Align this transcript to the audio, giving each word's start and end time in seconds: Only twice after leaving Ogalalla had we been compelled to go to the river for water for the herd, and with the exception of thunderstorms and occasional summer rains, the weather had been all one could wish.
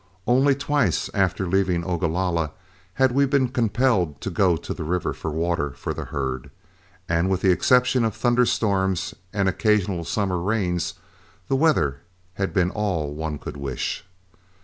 Only 0.25 0.55
twice 0.55 1.11
after 1.13 1.47
leaving 1.47 1.83
Ogalalla 1.83 2.53
had 2.95 3.11
we 3.11 3.27
been 3.27 3.49
compelled 3.49 4.19
to 4.21 4.31
go 4.31 4.57
to 4.57 4.73
the 4.73 4.83
river 4.83 5.13
for 5.13 5.29
water 5.29 5.73
for 5.75 5.93
the 5.93 6.05
herd, 6.05 6.49
and 7.07 7.29
with 7.29 7.41
the 7.41 7.51
exception 7.51 8.03
of 8.03 8.15
thunderstorms 8.15 9.13
and 9.31 9.47
occasional 9.47 10.03
summer 10.03 10.39
rains, 10.39 10.95
the 11.49 11.55
weather 11.55 11.99
had 12.33 12.51
been 12.51 12.71
all 12.71 13.13
one 13.13 13.37
could 13.37 13.57
wish. 13.57 14.03